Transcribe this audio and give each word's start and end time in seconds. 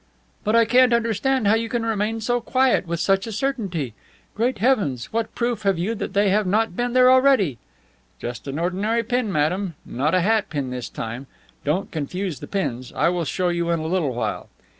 "But 0.43 0.55
I 0.55 0.65
can't 0.65 0.93
understand 0.93 1.47
how 1.47 1.53
you 1.53 1.69
can 1.69 1.85
remain 1.85 2.21
so 2.21 2.41
quiet 2.41 2.87
with 2.87 2.99
such 2.99 3.27
a 3.27 3.31
certainty. 3.31 3.93
Great 4.33 4.57
heavens! 4.57 5.13
what 5.13 5.35
proof 5.35 5.61
have 5.61 5.77
you 5.77 5.93
that 5.93 6.15
they 6.15 6.29
have 6.31 6.47
not 6.47 6.75
been 6.75 6.93
there 6.93 7.11
already?" 7.11 7.59
"Just 8.19 8.47
an 8.47 8.57
ordinary 8.57 9.03
pin, 9.03 9.31
madame, 9.31 9.75
not 9.85 10.15
a 10.15 10.21
hat 10.21 10.49
pin 10.49 10.71
this 10.71 10.89
time. 10.89 11.27
Don't 11.63 11.91
confuse 11.91 12.39
the 12.39 12.47
pins. 12.47 12.91
I 12.93 13.09
will 13.09 13.25
show 13.25 13.49
you 13.49 13.69
in 13.69 13.77
a 13.79 13.85
little 13.85 14.15
while." 14.15 14.49